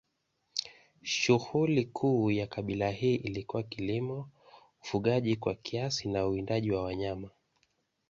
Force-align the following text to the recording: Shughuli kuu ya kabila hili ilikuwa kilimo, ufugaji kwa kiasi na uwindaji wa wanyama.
Shughuli 1.03 1.85
kuu 1.85 2.31
ya 2.31 2.47
kabila 2.47 2.89
hili 2.89 3.15
ilikuwa 3.15 3.63
kilimo, 3.63 4.29
ufugaji 4.81 5.35
kwa 5.35 5.55
kiasi 5.55 6.09
na 6.09 6.27
uwindaji 6.27 6.71
wa 6.71 6.83
wanyama. 6.83 7.29